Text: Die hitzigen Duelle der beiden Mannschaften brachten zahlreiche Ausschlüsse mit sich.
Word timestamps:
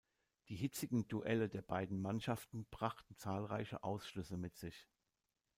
Die 0.49 0.55
hitzigen 0.55 1.07
Duelle 1.07 1.47
der 1.47 1.61
beiden 1.61 2.01
Mannschaften 2.01 2.65
brachten 2.71 3.15
zahlreiche 3.17 3.83
Ausschlüsse 3.83 4.35
mit 4.35 4.57
sich. 4.57 4.87